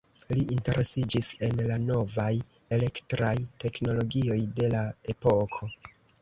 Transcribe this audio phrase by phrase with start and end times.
[0.35, 2.29] Li interesiĝis en la novaj
[2.79, 4.83] elektraj teknologioj de la
[5.15, 5.71] epoko.